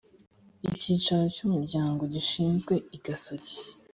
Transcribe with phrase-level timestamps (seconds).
[0.75, 3.57] icyicaro cy umuryango gishyizwe i gasogi